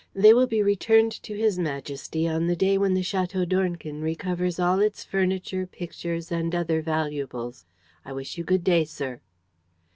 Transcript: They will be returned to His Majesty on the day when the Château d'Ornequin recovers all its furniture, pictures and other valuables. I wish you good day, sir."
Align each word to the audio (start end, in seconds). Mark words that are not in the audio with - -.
They 0.15 0.33
will 0.33 0.47
be 0.47 0.63
returned 0.63 1.11
to 1.21 1.35
His 1.37 1.59
Majesty 1.59 2.27
on 2.27 2.47
the 2.47 2.55
day 2.55 2.75
when 2.75 2.95
the 2.95 3.03
Château 3.03 3.47
d'Ornequin 3.47 4.01
recovers 4.01 4.59
all 4.59 4.79
its 4.79 5.03
furniture, 5.03 5.67
pictures 5.67 6.31
and 6.31 6.55
other 6.55 6.81
valuables. 6.81 7.67
I 8.03 8.11
wish 8.13 8.35
you 8.35 8.43
good 8.43 8.63
day, 8.63 8.83
sir." 8.83 9.21